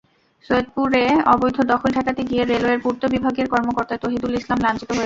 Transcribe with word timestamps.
সৈয়দপুরে 0.45 1.03
অবৈধ 1.33 1.57
দখল 1.71 1.89
ঠেকাতে 1.95 2.21
গিয়ে 2.29 2.43
রেলওয়ের 2.43 2.83
পূর্ত 2.85 3.01
বিভাগের 3.13 3.47
কর্মকর্তা 3.53 3.95
তহিদুল 4.03 4.33
ইসলাম 4.35 4.59
লাঞ্ছিত 4.61 4.87
হয়েছেন। 4.87 4.99